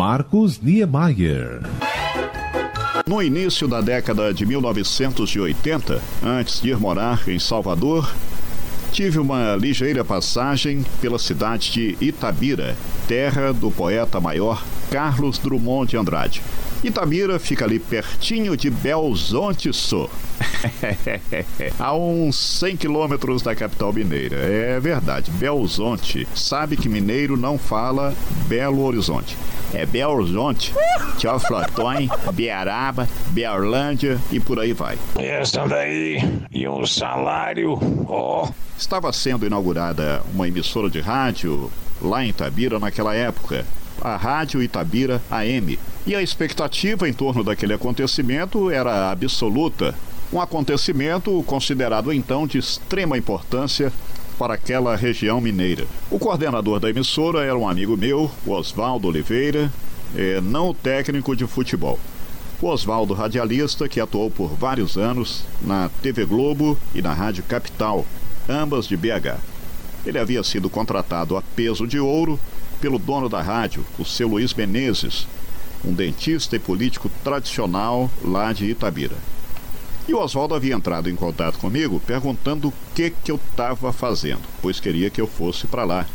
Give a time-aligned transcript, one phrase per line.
[0.00, 1.60] Marcos Niemeyer.
[3.06, 8.10] No início da década de 1980, antes de ir morar em Salvador,
[8.92, 12.74] tive uma ligeira passagem pela cidade de Itabira,
[13.06, 16.40] terra do poeta maior Carlos Drummond de Andrade.
[16.82, 20.08] Itabira fica ali pertinho de Belzonte Sul.
[21.78, 24.36] a uns 100 quilômetros da capital mineira.
[24.36, 26.26] É verdade, Belzonte.
[26.34, 28.14] Sabe que mineiro não fala
[28.46, 29.36] Belo Horizonte.
[29.74, 30.72] É Belo Horizonte,
[31.20, 34.98] Teoflotões, Biaraba, Berlândia e por aí vai.
[35.18, 36.18] Essa daí,
[36.50, 37.78] e um salário,
[38.08, 38.46] ó.
[38.48, 38.54] Oh.
[38.76, 41.70] Estava sendo inaugurada uma emissora de rádio
[42.00, 43.66] lá em Itabira naquela época
[44.00, 45.78] a Rádio Itabira AM.
[46.06, 49.94] E a expectativa em torno daquele acontecimento era absoluta.
[50.32, 53.92] Um acontecimento considerado então de extrema importância
[54.38, 55.86] para aquela região mineira.
[56.10, 59.70] O coordenador da emissora era um amigo meu, Oswaldo Oliveira,
[60.16, 61.98] é, não técnico de futebol.
[62.62, 68.06] Oswaldo, radialista, que atuou por vários anos na TV Globo e na Rádio Capital,
[68.48, 69.38] ambas de BH.
[70.04, 72.38] Ele havia sido contratado a peso de ouro
[72.80, 75.26] pelo dono da rádio, o seu Luiz Menezes,
[75.84, 79.16] um dentista e político tradicional lá de Itabira.
[80.08, 84.42] E o Oswaldo havia entrado em contato comigo perguntando o que, que eu estava fazendo,
[84.60, 86.06] pois queria que eu fosse para lá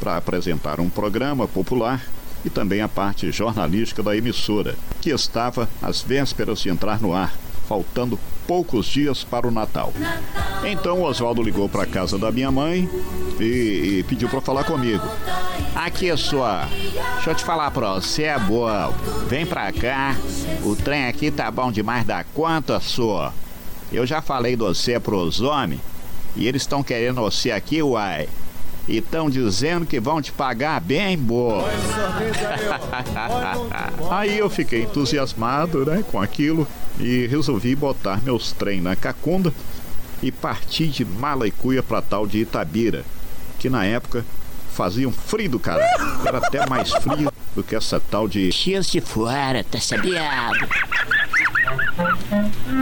[0.00, 2.04] para apresentar um programa popular
[2.44, 7.34] e também a parte jornalística da emissora, que estava às vésperas de entrar no ar,
[7.64, 9.92] faltando poucos dias para o Natal.
[10.64, 12.88] Então o Oswaldo ligou para a casa da minha mãe
[13.40, 15.04] e, e pediu para falar comigo.
[15.74, 16.68] Aqui, sua.
[17.14, 18.92] Deixa eu te falar pra você, é boa.
[19.28, 20.16] Vem pra cá.
[20.62, 23.32] O trem aqui tá bom demais da conta, sua.
[23.92, 25.80] Eu já falei de você pros homens
[26.36, 28.28] e eles estão querendo você aqui, uai.
[28.86, 31.64] E estão dizendo que vão te pagar bem, boa.
[34.10, 39.52] Aí eu fiquei entusiasmado, né, com aquilo e resolvi botar meus trem na cacunda
[40.22, 43.04] e partir de Mala e Cuia pra tal de Itabira,
[43.58, 44.24] que na época
[44.72, 45.86] fazia um frio do caralho.
[46.24, 48.50] Era até mais frio do que essa tal de.
[48.52, 50.16] Cheio de fora, tá sabendo?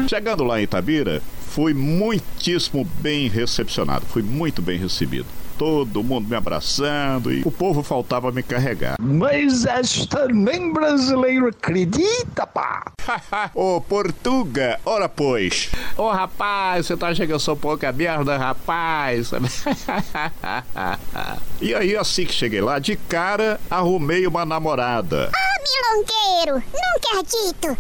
[0.09, 5.27] Chegando lá em Itabira, fui muitíssimo bem recepcionado, fui muito bem recebido
[5.59, 8.97] todo mundo me abraçando e o povo faltava me carregar.
[9.01, 12.85] Mas esta nem brasileiro acredita, pá!
[13.55, 15.71] Ô, Portuga, ora pois.
[15.97, 19.31] Ô, rapaz, você tá achando que eu sou pouca merda, rapaz?
[21.61, 25.31] e aí, assim que cheguei lá, de cara, arrumei uma namorada.
[25.35, 27.77] Ah, milongueiro, nunca acredito.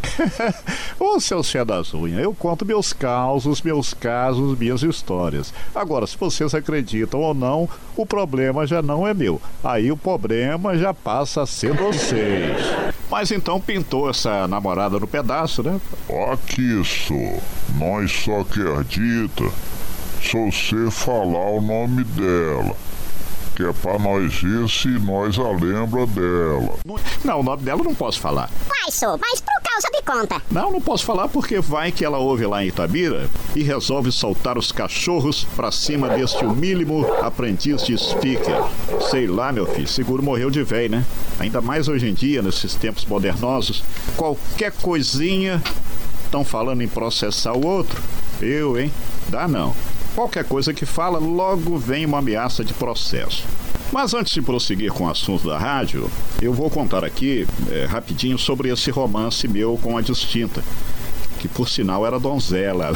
[0.98, 5.52] Ô, seu Cé das Unhas, eu conto meus causos, meus casos, minhas histórias.
[5.74, 9.40] Agora, se vocês acreditam ou não, o problema já não é meu.
[9.62, 12.56] Aí o problema já passa a ser vocês.
[13.10, 15.80] Mas então pintou essa namorada no pedaço, né?
[16.32, 17.14] Aqui isso,
[17.78, 19.44] nós só acredita
[20.22, 22.76] se você falar o nome dela
[23.54, 26.78] que é pra nós ver se nós a lembra dela.
[27.24, 28.50] Não, o nome dela eu não posso falar.
[28.66, 30.42] Vai, sou, mas por causa de conta.
[30.50, 34.58] Não, não posso falar porque vai que ela ouve lá em Itabira e resolve soltar
[34.58, 38.62] os cachorros pra cima deste humílimo aprendiz de speaker.
[39.10, 41.04] Sei lá, meu filho, seguro morreu de véi, né?
[41.38, 43.84] Ainda mais hoje em dia, nesses tempos modernosos,
[44.16, 45.62] qualquer coisinha
[46.24, 48.00] estão falando em processar o outro.
[48.40, 48.90] Eu, hein?
[49.28, 49.71] Dá não.
[50.14, 53.44] Qualquer coisa que fala, logo vem uma ameaça de processo.
[53.90, 58.38] Mas antes de prosseguir com o assunto da rádio, eu vou contar aqui é, rapidinho
[58.38, 60.62] sobre esse romance meu com a distinta.
[61.38, 62.92] Que por sinal era donzela.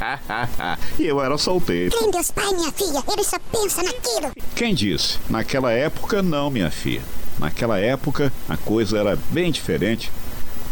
[0.98, 1.96] e eu era solteiro.
[1.96, 4.32] Quem Deus pai, minha filha, ele só pensa naquilo.
[4.56, 5.18] Quem disse?
[5.30, 7.02] Naquela época, não, minha filha.
[7.38, 10.10] Naquela época, a coisa era bem diferente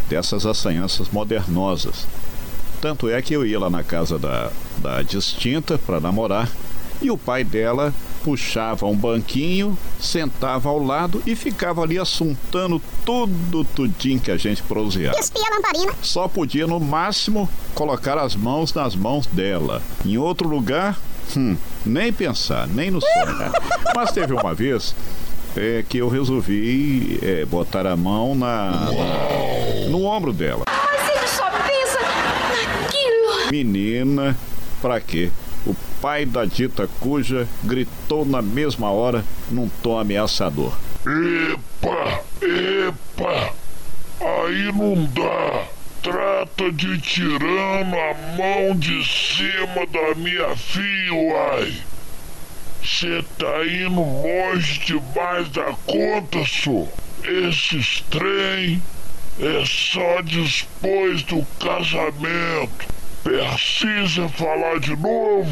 [0.09, 2.07] dessas assanhanças modernosas.
[2.81, 6.49] Tanto é que eu ia lá na casa da, da distinta para namorar
[7.03, 13.65] e o pai dela puxava um banquinho, sentava ao lado e ficava ali assuntando tudo
[13.65, 15.19] tudinho que a gente proseava.
[15.19, 15.95] Espia a lamparina.
[16.03, 19.83] Só podia no máximo colocar as mãos nas mãos dela.
[20.05, 20.99] Em outro lugar,
[21.35, 23.53] hum, nem pensar, nem no sonho.
[23.97, 24.95] Mas teve uma vez
[25.57, 30.65] é, que eu resolvi é, botar a mão na, na, no ombro dela.
[33.51, 34.37] Menina,
[34.81, 35.31] pra quê?
[35.67, 40.73] O pai da dita cuja gritou na mesma hora num tom ameaçador.
[41.07, 43.55] Epa, epa,
[44.21, 45.65] aí não dá.
[46.03, 51.75] Trata de tirando a mão de cima da minha filha, uai.
[52.83, 56.89] Cê tá indo longe demais da conta, só.
[57.23, 58.83] esses trem
[59.39, 63.00] é só depois do casamento.
[63.23, 65.51] Precisa falar de novo?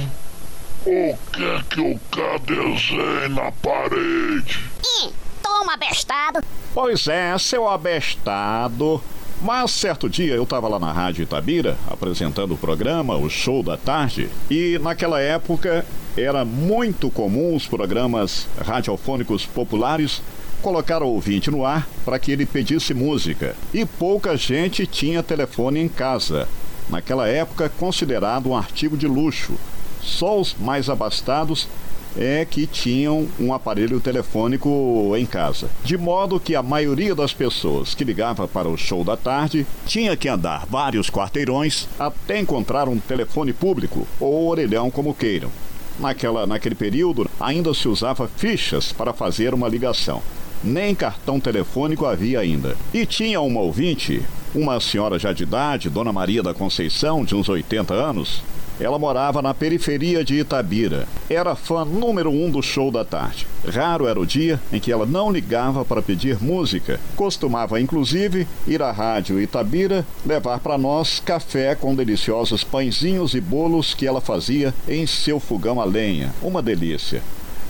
[0.87, 4.59] Ou quer que eu cá desenhe na parede?
[5.03, 5.11] Ih,
[5.43, 6.41] toma abestado.
[6.73, 9.03] Pois é, seu abestado.
[9.41, 13.77] Mas certo dia eu estava lá na Rádio Itabira, apresentando o programa, o show da
[13.77, 15.87] tarde, e naquela época
[16.17, 20.21] era muito comum os programas radiofônicos populares
[20.61, 23.55] colocar o ouvinte no ar para que ele pedisse música.
[23.73, 26.49] E pouca gente tinha telefone em casa.
[26.89, 29.55] Naquela época, considerado um artigo de luxo.
[30.01, 31.69] Só os mais abastados
[32.17, 35.69] é que tinham um aparelho telefônico em casa.
[35.85, 40.17] De modo que a maioria das pessoas que ligava para o show da tarde tinha
[40.17, 45.51] que andar vários quarteirões até encontrar um telefone público ou orelhão como queiram.
[45.99, 50.23] Naquela, naquele período, ainda se usava fichas para fazer uma ligação.
[50.63, 52.77] Nem cartão telefônico havia ainda.
[52.93, 54.23] E tinha uma ouvinte,
[54.55, 58.43] uma senhora já de idade, Dona Maria da Conceição, de uns 80 anos,
[58.81, 61.09] ela morava na periferia de Itabira.
[61.29, 63.47] Era fã número um do show da tarde.
[63.67, 67.01] Raro era o dia em que ela não ligava para pedir música.
[67.17, 73.95] Costumava, inclusive, ir à rádio Itabira levar para nós café com deliciosos pãezinhos e bolos
[73.95, 76.33] que ela fazia em seu fogão a lenha.
[76.41, 77.21] Uma delícia.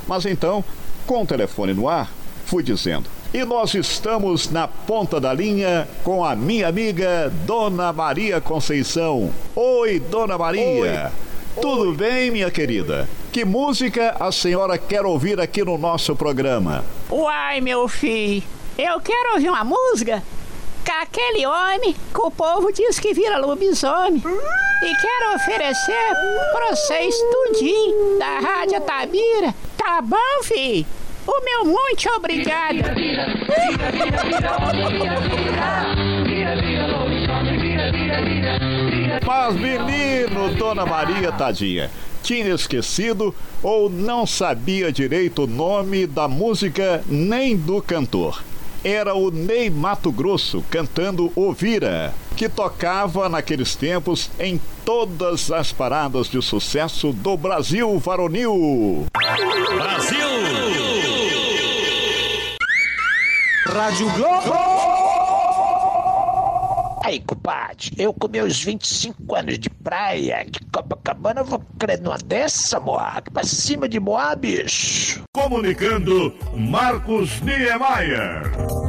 [0.07, 0.63] Mas então,
[1.07, 2.11] com o telefone no ar,
[2.49, 8.41] fui dizendo: e nós estamos na ponta da linha com a minha amiga Dona Maria
[8.41, 9.31] Conceição.
[9.55, 11.13] Oi, Dona Maria.
[11.15, 11.61] Oi.
[11.61, 11.97] Tudo Oi.
[11.97, 13.07] bem, minha querida?
[13.31, 16.85] Que música a senhora quer ouvir aqui no nosso programa?
[17.11, 18.43] Uai, meu filho,
[18.79, 20.23] eu quero ouvir uma música
[20.87, 24.23] com aquele homem que o povo diz que vira lobisomem.
[24.83, 26.15] E quero oferecer
[26.53, 29.55] pra vocês tudinho da Rádio Tabira.
[29.77, 30.87] Tá bom, filho?
[31.29, 32.79] O meu muito obrigado.
[39.27, 41.91] Mas menino, Dona Maria tadinha,
[42.23, 48.43] tinha esquecido ou não sabia direito o nome da música nem do cantor
[48.85, 56.29] era o Ney Mato Grosso cantando Ovira, que tocava naqueles tempos em todas as paradas
[56.29, 59.07] de sucesso do Brasil varonil.
[59.13, 60.48] Brasil!
[63.79, 64.53] Rádio Globo!
[67.05, 72.81] Aí, compadre, eu com meus 25 anos de praia, de Copacabana, vou crer numa dessa,
[72.81, 75.23] moa, pra cima de Moá, bicho.
[75.33, 78.88] Comunicando, Marcos Niemeyer.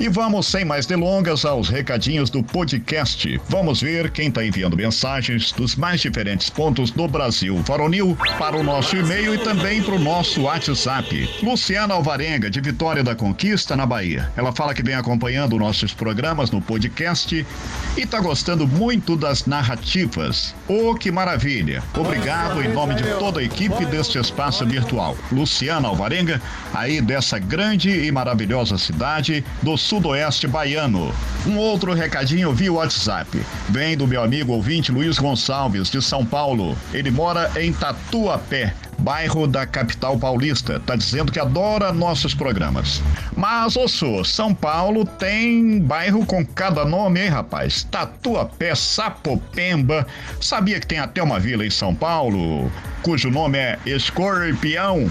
[0.00, 3.38] E vamos, sem mais delongas, aos recadinhos do podcast.
[3.50, 8.62] Vamos ver quem está enviando mensagens dos mais diferentes pontos do Brasil Varonil para o
[8.62, 11.28] nosso e-mail e também para o nosso WhatsApp.
[11.42, 14.32] Luciana Alvarenga, de Vitória da Conquista, na Bahia.
[14.38, 17.46] Ela fala que vem acompanhando nossos programas no podcast
[17.94, 20.54] e está gostando muito das narrativas.
[20.66, 21.82] Oh, que maravilha!
[21.94, 25.14] Obrigado em nome de toda a equipe deste espaço virtual.
[25.30, 26.40] Luciana Alvarenga,
[26.72, 31.12] aí dessa grande e maravilhosa cidade do sudoeste baiano.
[31.44, 33.44] Um outro recadinho via WhatsApp.
[33.70, 36.78] Vem do meu amigo ouvinte Luiz Gonçalves, de São Paulo.
[36.94, 40.78] Ele mora em Tatuapé, bairro da capital paulista.
[40.78, 43.02] Tá dizendo que adora nossos programas.
[43.36, 47.82] Mas, osso, São Paulo tem bairro com cada nome, hein, rapaz?
[47.90, 50.06] Tatuapé, Sapopemba.
[50.40, 52.70] Sabia que tem até uma vila em São Paulo?
[53.02, 55.10] Cujo nome é Escorpião.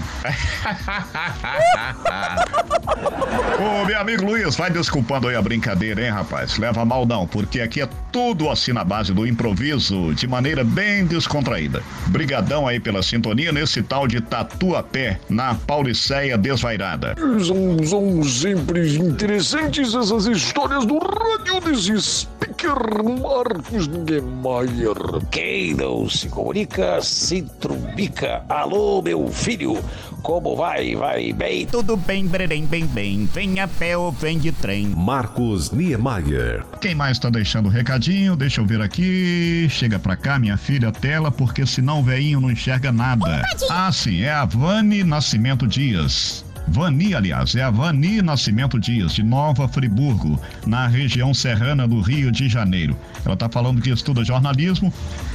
[3.58, 6.56] Ô, meu amigo Luiz, vai desculpando aí a brincadeira, hein, rapaz?
[6.56, 11.04] Leva mal não, porque aqui é tudo assim na base do improviso, de maneira bem
[11.04, 11.82] descontraída.
[12.06, 17.16] Brigadão aí pela sintonia nesse tal de Tatuapé, na Pauliceia Desvairada.
[17.44, 24.94] São, são sempre interessantes essas histórias do rádio desse speaker Marcos Niemeyer.
[25.30, 28.44] Quem não se comunica, se trumbica.
[28.50, 29.82] Alô, meu filho,
[30.22, 30.94] como vai?
[30.94, 31.64] Vai bem?
[31.64, 33.24] Tudo bem, bem, bem, bem.
[33.32, 34.88] Vem a pé ou vem de trem.
[34.88, 36.62] Marcos Niemeyer.
[36.82, 38.36] Quem mais tá deixando o recadinho?
[38.36, 39.66] Deixa eu ver aqui.
[39.70, 43.42] Chega pra cá, minha filha, tela, porque senão o veinho não enxerga nada.
[43.70, 46.44] Ah, sim, é a Vane Nascimento Dias.
[46.70, 52.30] Vani, aliás, é a Vani Nascimento Dias, de Nova Friburgo, na região serrana do Rio
[52.30, 52.96] de Janeiro.
[53.24, 54.92] Ela está falando que estuda jornalismo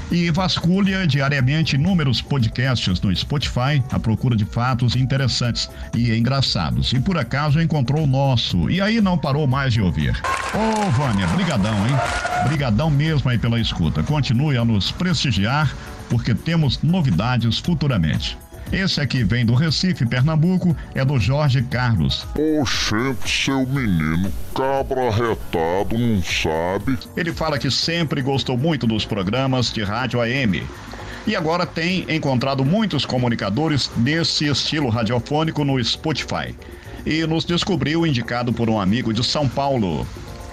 [0.09, 6.93] e vasculha diariamente inúmeros podcasts no Spotify à procura de fatos interessantes e engraçados.
[6.93, 10.17] E por acaso encontrou o nosso e aí não parou mais de ouvir.
[10.53, 11.95] Ô, oh, Vânia, brigadão, hein?
[12.47, 14.01] Brigadão mesmo aí pela escuta.
[14.03, 15.75] Continue a nos prestigiar
[16.09, 18.37] porque temos novidades futuramente.
[18.75, 22.27] Esse aqui vem do Recife, Pernambuco, é do Jorge Carlos.
[22.59, 26.99] Oxente, seu menino, cabra retado, não sabe?
[27.15, 30.61] Ele fala que sempre gostou muito dos programas de rádio AM.
[31.25, 36.53] E agora tem encontrado muitos comunicadores nesse estilo radiofônico no Spotify.
[37.05, 40.05] E nos descobriu indicado por um amigo de São Paulo.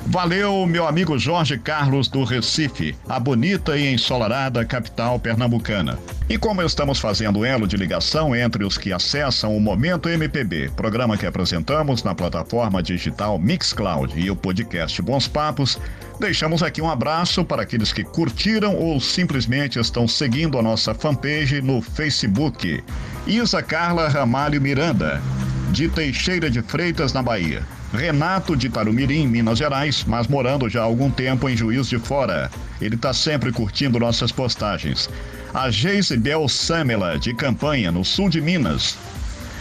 [0.07, 5.97] Valeu, meu amigo Jorge Carlos do Recife, a bonita e ensolarada capital pernambucana.
[6.29, 11.17] E como estamos fazendo elo de ligação entre os que acessam o Momento MPB, programa
[11.17, 15.79] que apresentamos na plataforma digital Mixcloud e o podcast Bons Papos,
[16.19, 21.63] deixamos aqui um abraço para aqueles que curtiram ou simplesmente estão seguindo a nossa fanpage
[21.63, 22.83] no Facebook.
[23.25, 25.23] Isa Carla Ramalho Miranda,
[25.71, 27.63] de Teixeira de Freitas, na Bahia.
[27.93, 32.51] Renato de Tarumirim, Minas Gerais, mas morando já há algum tempo em Juiz de Fora.
[32.81, 35.11] Ele está sempre curtindo nossas postagens.
[35.53, 38.97] A Geisibel Samela, de Campanha, no sul de Minas.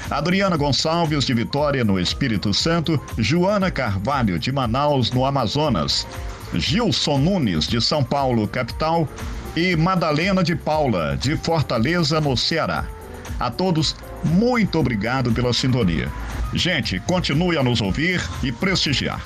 [0.09, 2.99] Adriana Gonçalves, de Vitória, no Espírito Santo.
[3.17, 6.07] Joana Carvalho, de Manaus, no Amazonas.
[6.53, 9.07] Gilson Nunes, de São Paulo, capital.
[9.57, 12.85] E Madalena de Paula, de Fortaleza, no Ceará.
[13.39, 16.09] A todos, muito obrigado pela sintonia.
[16.53, 19.21] Gente, continue a nos ouvir e prestigiar.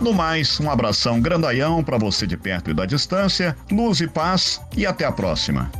[0.00, 4.60] No mais, um abração grandaião para você de perto e da distância, luz e paz
[4.76, 5.70] e até a próxima.